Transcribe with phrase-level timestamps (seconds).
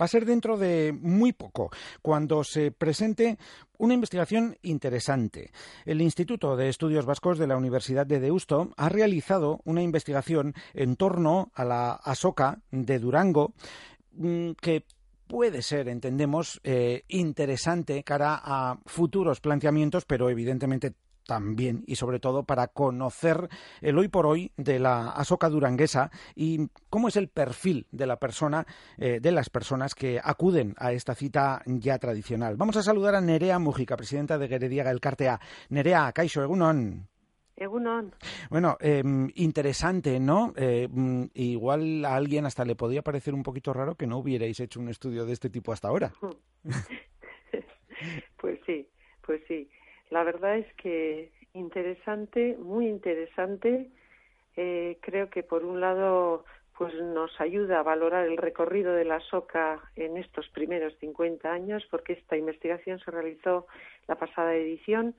[0.00, 1.70] va a ser dentro de muy poco,
[2.02, 3.38] cuando se presente
[3.78, 5.50] una investigación interesante.
[5.84, 10.96] El Instituto de Estudios Vascos de la Universidad de Deusto ha realizado una investigación en
[10.96, 13.52] torno a la asoca de Durango
[14.12, 14.84] mm, que
[15.26, 20.94] puede ser, entendemos, eh, interesante cara a futuros planteamientos, pero evidentemente
[21.26, 23.48] también y sobre todo para conocer
[23.80, 28.18] el hoy por hoy de la asoca duranguesa y cómo es el perfil de la
[28.18, 28.66] persona,
[28.96, 32.56] eh, de las personas que acuden a esta cita ya tradicional.
[32.56, 35.40] Vamos a saludar a Nerea Mujica, presidenta de Gerediaga el Cartea.
[35.68, 37.08] Nerea, Caixo, Egunon.
[37.56, 38.14] Egunon.
[38.50, 40.52] Bueno, em, interesante, ¿no?
[40.56, 44.60] Eh, mm, igual a alguien hasta le podría parecer un poquito raro que no hubierais
[44.60, 46.12] hecho un estudio de este tipo hasta ahora.
[48.36, 48.88] pues sí,
[49.24, 49.70] pues sí.
[50.10, 53.88] La verdad es que interesante, muy interesante.
[54.56, 56.44] Eh, creo que por un lado
[56.76, 61.86] pues nos ayuda a valorar el recorrido de la SOCA en estos primeros 50 años,
[61.90, 63.66] porque esta investigación se realizó
[64.08, 65.14] la pasada edición.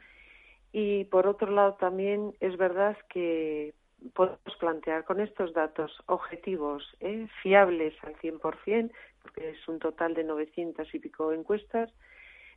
[0.72, 3.74] Y por otro lado también es verdad que
[4.14, 7.28] podemos plantear con estos datos objetivos, ¿eh?
[7.42, 8.92] fiables al 100%,
[9.24, 11.92] porque es un total de 900 y pico encuestas,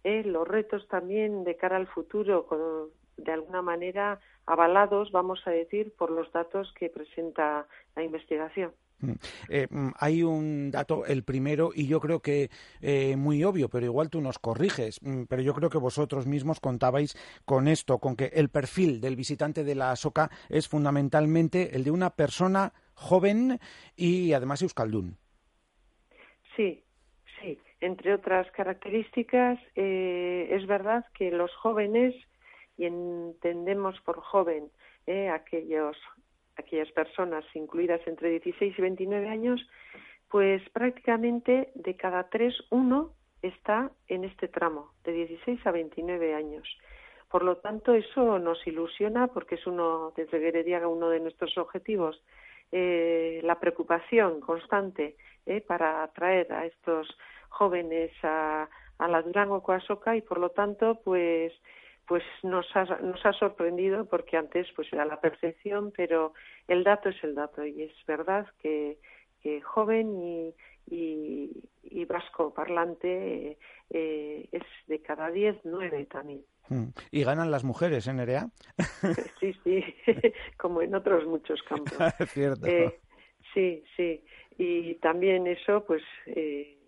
[0.04, 0.22] ¿eh?
[0.24, 6.10] los retos también de cara al futuro, de alguna manera avalados, vamos a decir, por
[6.10, 8.72] los datos que presenta la investigación.
[9.00, 9.12] Mm.
[9.48, 13.86] Eh, mm, hay un dato, el primero, y yo creo que eh, muy obvio, pero
[13.86, 18.16] igual tú nos corriges, mm, pero yo creo que vosotros mismos contabais con esto, con
[18.16, 23.58] que el perfil del visitante de la SOCA es fundamentalmente el de una persona joven
[23.96, 25.16] y además euskaldún.
[26.56, 26.89] Sí, sí
[27.80, 32.14] entre otras características, eh, es verdad que los jóvenes,
[32.76, 34.70] y entendemos por joven
[35.06, 35.96] eh, aquellos,
[36.56, 39.66] aquellas personas incluidas entre 16 y 29 años,
[40.28, 46.68] pues prácticamente de cada tres, uno está en este tramo, de 16 a 29 años.
[47.30, 52.22] Por lo tanto, eso nos ilusiona porque es uno, desde Gerediaga, uno de nuestros objetivos,
[52.72, 55.16] eh, la preocupación constante
[55.66, 57.08] para atraer a estos
[57.50, 58.68] jóvenes a,
[58.98, 61.52] a la Durango Coasoca y por lo tanto pues
[62.06, 66.32] pues nos ha, nos ha sorprendido porque antes pues era la percepción pero
[66.66, 68.98] el dato es el dato y es verdad que,
[69.42, 70.54] que joven y,
[70.90, 73.56] y, vasco parlante
[73.90, 76.88] eh, es de cada diez nueve también mm.
[77.12, 78.48] ¿Y ganan las mujeres en Nerea?
[79.40, 79.84] Sí, sí,
[80.58, 81.96] como en otros muchos campos.
[82.28, 82.66] Cierto.
[82.66, 82.98] Eh,
[83.54, 84.22] sí, sí.
[84.58, 86.79] Y también eso, pues, eh,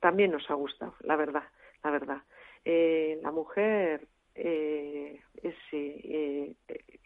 [0.00, 1.44] también nos ha gustado, la verdad,
[1.82, 2.22] la verdad.
[2.64, 6.54] Eh, la mujer eh, es eh,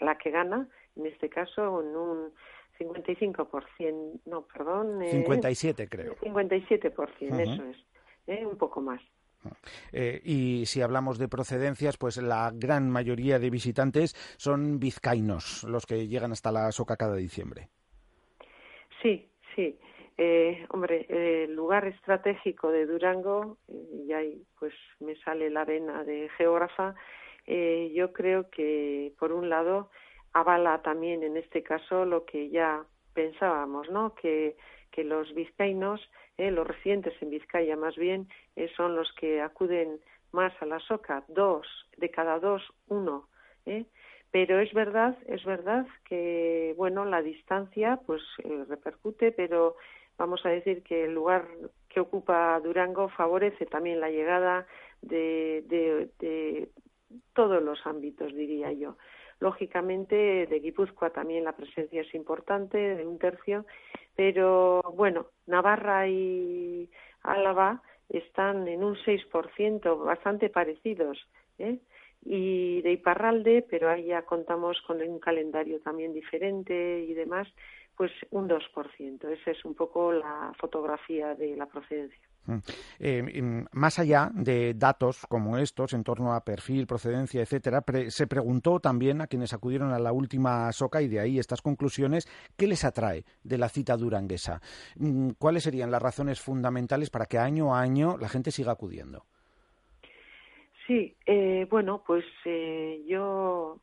[0.01, 2.33] la que gana, en este caso, en un
[2.79, 5.05] 55%, no, perdón.
[5.07, 6.17] 57 creo.
[6.17, 7.65] 57%, eso
[8.27, 9.03] es, un poco más.
[10.25, 16.09] y si hablamos de procedencias, pues la gran mayoría de visitantes son vizcaínos, los que
[16.09, 17.69] llegan hasta la Soca cada diciembre.
[19.03, 19.79] Sí, sí.
[20.19, 26.05] Eh, hombre, el lugar estratégico de Durango, eh, y ahí pues me sale la vena
[26.05, 26.95] de geógrafa,
[27.47, 29.91] eh, yo creo que por un lado
[30.33, 32.85] avala también en este caso lo que ya
[33.15, 34.15] pensábamos, ¿no?
[34.15, 34.57] Que,
[34.91, 36.01] que los vizcaínos,
[36.39, 40.01] eh, los residentes en Vizcaya más bien, eh, son los que acuden
[40.33, 41.67] más a la soca, dos,
[41.97, 43.29] de cada dos, uno,
[43.67, 43.85] ¿eh?
[44.31, 49.77] pero es verdad, es verdad que bueno, la distancia pues eh, repercute, pero
[50.21, 51.49] vamos a decir que el lugar
[51.89, 54.67] que ocupa Durango favorece también la llegada
[55.01, 56.69] de, de,
[57.33, 58.99] todos los ámbitos, diría yo.
[59.41, 63.65] Lógicamente, de Guipúzcoa también la presencia es importante, de un tercio,
[64.15, 66.91] pero bueno, Navarra y
[67.23, 71.19] Álava están en un 6%, bastante parecidos.
[71.59, 71.79] ¿eh?
[72.23, 77.49] Y de Iparralde, pero ahí ya contamos con un calendario también diferente y demás,
[78.01, 79.29] pues un 2%.
[79.29, 82.19] Esa es un poco la fotografía de la procedencia.
[82.47, 82.59] Mm.
[82.99, 88.81] Eh, más allá de datos como estos en torno a perfil, procedencia, etcétera, se preguntó
[88.81, 92.27] también a quienes acudieron a la última soca y de ahí estas conclusiones,
[92.57, 94.63] ¿qué les atrae de la cita duranguesa?
[94.97, 99.27] Mm, ¿Cuáles serían las razones fundamentales para que año a año la gente siga acudiendo?
[100.87, 103.79] Sí, eh, bueno, pues eh, yo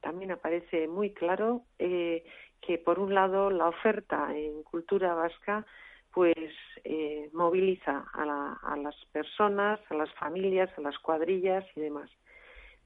[0.00, 2.24] también aparece muy claro eh,
[2.62, 5.66] que por un lado la oferta en cultura vasca
[6.12, 6.54] pues
[6.84, 12.10] eh, moviliza a, a, las personas, a las familias, a las cuadrillas y demás.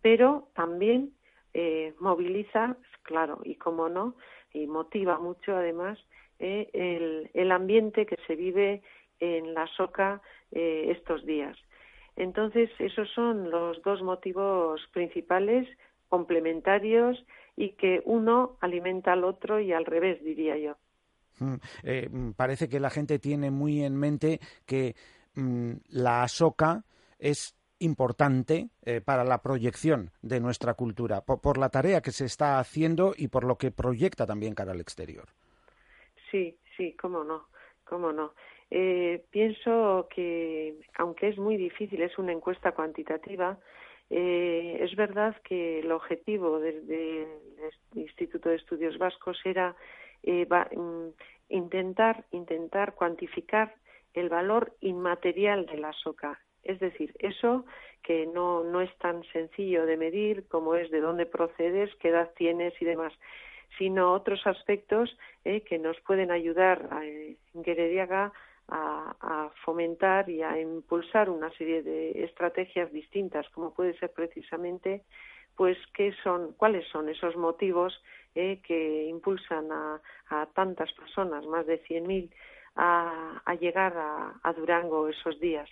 [0.01, 1.13] Pero también
[1.53, 4.15] eh, moviliza, claro, y como no,
[4.53, 5.99] y motiva mucho además
[6.39, 8.83] eh, el, el ambiente que se vive
[9.19, 10.21] en la soca
[10.53, 11.57] estos días.
[12.15, 15.69] Entonces, esos son los dos motivos principales,
[16.09, 17.23] complementarios
[17.57, 20.77] y que uno alimenta al otro y al revés, diría yo.
[21.39, 24.95] Mm, eh, mm, parece que la gente tiene muy en mente que
[25.35, 26.85] mm, la soca
[27.19, 32.59] es importante eh, para la proyección de nuestra cultura, por, la tarea que se está
[32.59, 35.29] haciendo y por lo que proyecta también cara al exterior.
[36.31, 37.49] Sí, sí, cómo no,
[37.85, 38.33] cómo no.
[38.71, 43.59] Eh, pienso que, aunque es muy difícil, es una encuesta cuantitativa,
[44.77, 49.75] eh, es verdad que el objetivo desde el Instituto de Estudios Vascos era
[50.23, 51.09] eh, mm,
[51.49, 53.75] intentar, intentar cuantificar
[54.15, 56.41] el valor inmaterial de la soca.
[56.63, 57.65] Es decir, eso
[58.03, 62.31] que no, no es tan sencillo de medir como es de dónde procedes, qué edad
[62.37, 63.13] tienes y demás,
[63.79, 68.33] sino otros aspectos que nos pueden ayudar en Gerediaga
[68.69, 75.03] a, fomentar y a impulsar una serie de estrategias distintas, como puede ser precisamente,
[75.57, 78.03] pues, qué son, cuáles son esos motivos
[78.35, 80.01] eh, que impulsan a,
[80.55, 82.31] tantas personas, más de 100.000,
[82.77, 85.69] a, a llegar a, Durango esos días.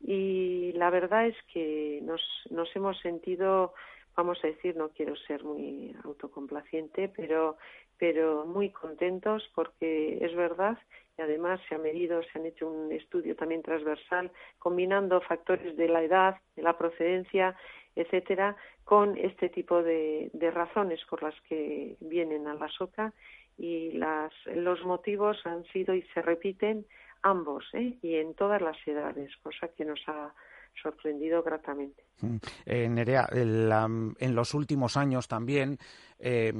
[0.00, 3.74] Y la verdad es que nos, nos hemos sentido
[4.18, 7.56] vamos a decir, no quiero ser muy autocomplaciente, pero,
[7.96, 10.76] pero muy contentos porque es verdad
[11.16, 15.88] y además se ha medido, se han hecho un estudio también transversal combinando factores de
[15.88, 17.56] la edad, de la procedencia,
[17.94, 23.12] etcétera, con este tipo de, razones por las que vienen a la SOCA
[23.56, 26.86] y las, los motivos han sido y se repiten
[27.22, 27.94] ambos ¿eh?
[28.02, 30.34] y en todas las edades, cosa que nos ha
[30.82, 32.04] sorprendido gratamente.
[32.20, 32.36] Mm.
[32.66, 35.78] Eh, Nerea, en los últimos años también
[36.18, 36.52] eh,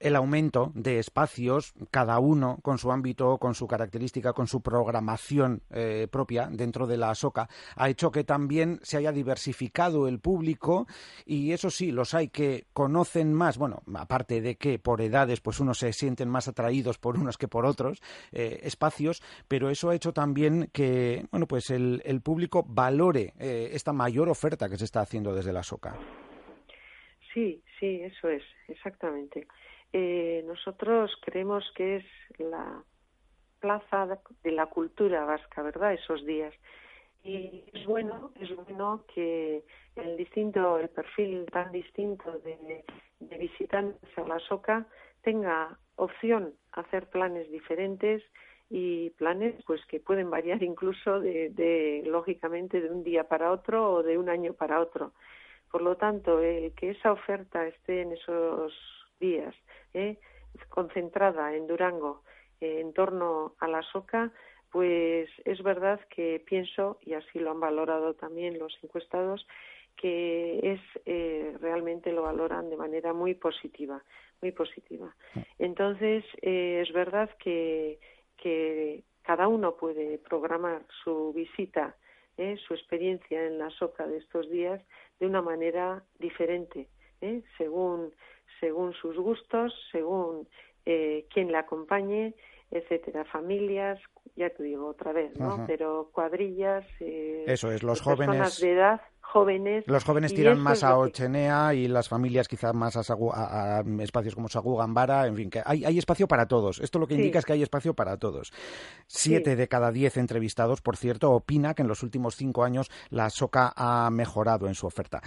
[0.00, 5.62] el aumento de espacios, cada uno con su ámbito, con su característica, con su programación
[5.70, 10.86] eh, propia dentro de la SOCA, ha hecho que también se haya diversificado el público
[11.26, 15.60] y eso sí, los hay que conocen más, bueno, aparte de que por edades pues
[15.60, 18.00] unos se sienten más atraídos por unos que por otros
[18.32, 23.92] eh, espacios, pero eso ha hecho también que, bueno, pues el, público valore eh, esta
[23.92, 25.96] mayor oferta que se está haciendo desde la SOCA.
[27.32, 29.46] Sí, sí, eso es, exactamente
[29.92, 32.04] eh, nosotros creemos que es
[32.38, 32.82] la
[33.60, 35.92] plaza de la cultura vasca, ¿verdad?
[35.92, 36.54] Esos días.
[37.22, 39.62] Y es bueno, es bueno que
[39.96, 42.84] el distinto, el perfil tan distinto de,
[43.38, 44.86] visitantes a la SOCA
[45.22, 48.22] tenga opción a hacer planes diferentes
[48.70, 53.92] y planes pues que pueden variar incluso de, de lógicamente de un día para otro
[53.92, 55.12] o de un año para otro.
[55.70, 58.72] Por lo tanto, el que esa oferta esté en esos
[59.20, 59.54] días
[59.94, 60.16] ¿eh?
[60.68, 62.22] concentrada en Durango
[62.60, 64.32] eh, en torno a la soca,
[64.72, 69.46] pues es verdad que pienso, y así lo han valorado también los encuestados,
[69.96, 74.02] que es eh, realmente lo valoran de manera muy positiva,
[74.40, 75.14] muy positiva.
[75.58, 77.98] Entonces es verdad que,
[78.36, 81.96] que cada uno puede programar su visita,
[82.36, 84.80] su experiencia en la soca de estos días
[85.18, 86.88] de una manera diferente,
[87.58, 88.14] según
[88.90, 90.48] según sus gustos, según
[90.86, 92.34] eh, quien la acompañe,
[92.70, 94.00] etcétera, familias,
[94.36, 95.64] ya te digo otra vez, ¿no?
[95.66, 99.84] Pero cuadrillas, eh, eso es, los jóvenes de edad jóvenes.
[99.86, 104.76] Los jóvenes tiran más a Ochenea y las familias quizás más a, espacios como Sagú,
[104.76, 106.80] Gambara, en fin, que hay, hay espacio para todos.
[106.80, 108.52] Esto lo que indica es que hay espacio para todos.
[109.06, 113.30] Siete de cada diez entrevistados, por cierto, opina que en los últimos cinco años la
[113.30, 115.22] SOCA ha mejorado en su oferta.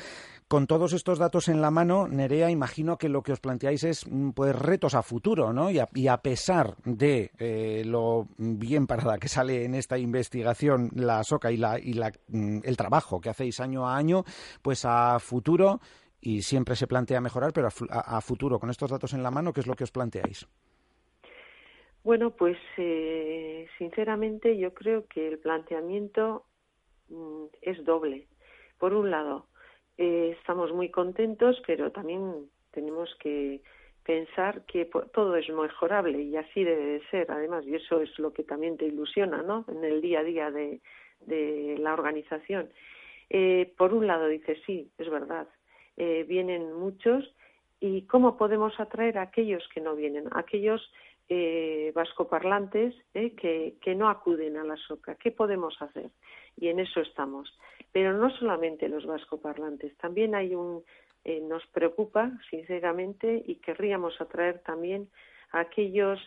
[0.48, 4.06] Con todos estos datos en la mano, Nerea, imagino que lo que os planteáis es
[4.08, 5.72] mm, pues retos a futuro, ¿no?
[5.72, 11.52] Y a, pesar de eh, lo bien parada que sale en esta investigación la SOCA
[11.52, 14.24] y, la, y la, mm, el trabajo que hacéis año a año,
[14.62, 15.80] pues a futuro,
[16.24, 19.60] y siempre se plantea mejorar, pero a, futuro, con estos datos en la mano, ¿qué
[19.60, 20.48] es lo que os planteáis?
[22.04, 26.46] Bueno, pues eh, sinceramente yo creo que el planteamiento
[27.10, 28.28] mm, es doble.
[28.78, 29.48] Por un lado,
[29.98, 33.62] eh, estamos muy contentos, pero también tenemos que
[34.06, 38.32] pensar que todo es mejorable y así debe de ser, además, y eso es lo
[38.32, 39.66] que también te ilusiona, ¿no?
[39.68, 42.70] En el día a día de la organización.
[43.30, 45.48] Eh, por un lado dice, sí, es verdad,
[45.98, 47.34] eh, vienen muchos
[47.80, 50.82] y cómo podemos atraer a aquellos que no vienen, aquellos
[51.30, 55.16] eh, vascoparlantes eh, que, que no acuden a la SOCA.
[55.16, 56.10] ¿Qué podemos hacer?
[56.58, 57.58] Y en eso estamos.
[57.92, 60.84] Pero no solamente los vascoparlantes, también hay un,
[61.24, 65.10] eh, nos preocupa, sinceramente, y querríamos atraer también
[65.52, 66.20] a aquellos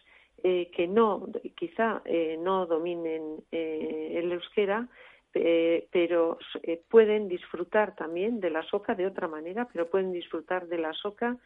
[0.43, 4.89] eh, que no, quizá eh, no dominen eh, el euskera,
[5.93, 6.39] pero
[6.89, 11.37] pueden disfrutar también de la soca de otra manera, pero pueden disfrutar de la soca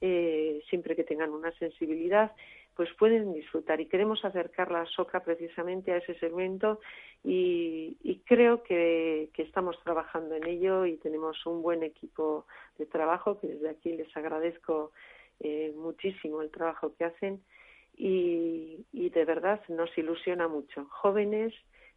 [0.00, 2.32] siempre que tengan una sensibilidad,
[2.74, 3.80] pues pueden disfrutar.
[3.80, 6.80] Y queremos acercar la soca precisamente a ese segmento
[7.24, 12.46] y, creo que, que, estamos trabajando en ello y tenemos un buen equipo
[12.78, 14.92] de trabajo que desde aquí les agradezco
[15.76, 17.40] muchísimo el trabajo que hacen
[17.96, 20.86] y, de verdad nos ilusiona mucho.
[20.90, 21.54] Jóvenes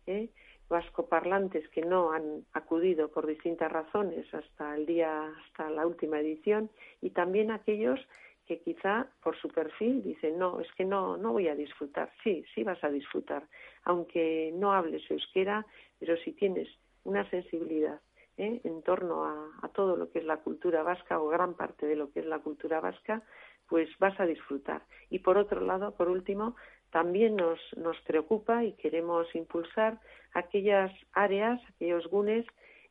[0.07, 0.29] ¿eh?
[0.69, 6.69] Vascoparlantes que no han acudido por distintas razones hasta el día, hasta la última edición
[7.01, 7.99] y también aquellos
[8.45, 12.11] que quizá por su perfil dicen no, es que no, no voy a disfrutar.
[12.23, 13.43] Sí, sí vas a disfrutar,
[13.83, 15.65] aunque no hables euskera,
[15.99, 16.67] pero si tienes
[17.03, 17.99] una sensibilidad
[18.37, 18.61] ¿eh?
[18.63, 21.95] en torno a, a, todo lo que es la cultura vasca o gran parte de
[21.95, 23.23] lo que es la cultura vasca,
[23.67, 24.81] pues vas a disfrutar.
[25.11, 26.55] Y por otro lado, por último,
[26.91, 29.99] también nos, nos preocupa y queremos impulsar
[30.33, 32.45] aquellas áreas, aquellos gunes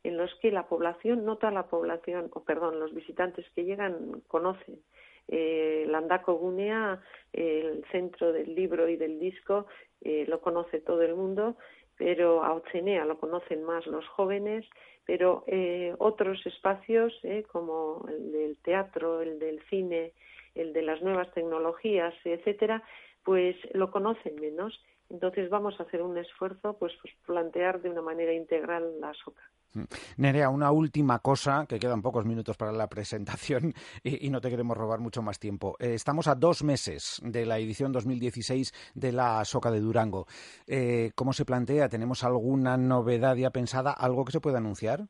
[0.05, 4.23] en los que la población, no toda la población, o perdón, los visitantes que llegan
[4.29, 4.79] conocen.
[5.27, 7.01] Eh, Landako Gunea,
[7.33, 9.67] el centro del libro y del disco,
[10.01, 11.57] eh, lo conoce todo el mundo,
[11.97, 14.65] pero a Ocenea lo conocen más los jóvenes,
[15.05, 20.13] pero eh, otros espacios eh, como el del teatro, el del cine,
[20.55, 22.83] el de las nuevas tecnologías, etcétera,
[23.29, 24.81] pues lo conocen menos.
[25.11, 29.43] Entonces vamos a hacer un esfuerzo, pues, pues plantear de una manera integral la SOCA.
[29.75, 29.83] Mm.
[30.17, 34.79] Nerea, una última cosa, que quedan pocos minutos para la presentación y, no te queremos
[34.79, 35.77] robar mucho más tiempo.
[35.79, 40.25] Eh, estamos a dos meses de la edición 2016 de la Soca de Durango.
[40.67, 41.91] Eh, ¿Cómo se plantea?
[41.91, 43.93] ¿Tenemos alguna novedad ya pensada?
[43.93, 45.01] ¿Algo que se pueda anunciar?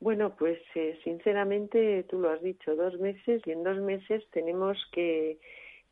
[0.00, 4.78] Bueno, pues eh, sinceramente tú lo has dicho, dos meses y en dos meses tenemos
[4.92, 5.38] que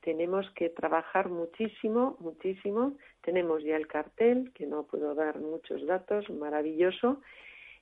[0.07, 2.97] tenemos que trabajar muchísimo, muchísimo.
[3.23, 7.21] Tenemos ya el cartel, que no puedo dar muchos datos, maravilloso,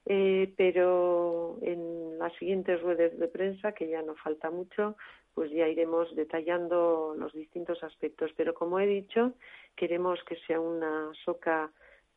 [0.07, 4.97] eh, pero en las siguientes redes de prensa, que ya no falta mucho,
[5.35, 8.31] pues ya iremos detallando los distintos aspectos.
[8.39, 9.35] Pero como he dicho,
[9.77, 11.71] queremos que sea una soca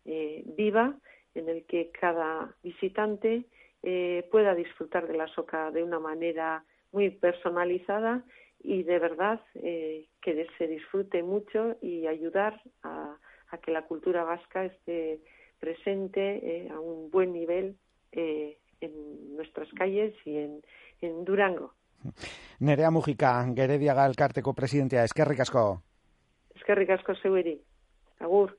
[0.06, 0.96] eh, viva
[1.36, 3.44] en el que cada visitante
[3.84, 8.24] eh, pueda disfrutar de la soca de una manera muy personalizada
[8.68, 13.16] y de verdad eh, que se disfrute mucho y ayudar a,
[13.64, 15.22] que la cultura vasca esté
[15.58, 17.78] presente eh, a un buen nivel
[18.12, 20.62] en nuestras calles y en,
[21.02, 21.74] en Durango.
[22.60, 25.64] Nerea Mujica, Gerediaga elkarteko presidentea, eskerrik asko.
[26.56, 27.56] Eskerrik asko zeueri.
[28.20, 28.58] Agur.